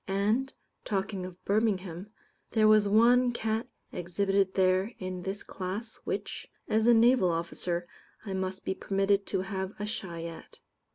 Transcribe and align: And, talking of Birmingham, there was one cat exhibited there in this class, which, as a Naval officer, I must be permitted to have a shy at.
And, 0.07 0.51
talking 0.83 1.27
of 1.27 1.45
Birmingham, 1.45 2.09
there 2.49 2.67
was 2.67 2.87
one 2.87 3.31
cat 3.33 3.67
exhibited 3.91 4.55
there 4.55 4.93
in 4.97 5.21
this 5.21 5.43
class, 5.43 5.97
which, 6.05 6.47
as 6.67 6.87
a 6.87 6.93
Naval 6.95 7.29
officer, 7.29 7.87
I 8.25 8.33
must 8.33 8.65
be 8.65 8.73
permitted 8.73 9.27
to 9.27 9.41
have 9.41 9.73
a 9.79 9.85
shy 9.85 10.23
at. 10.23 10.59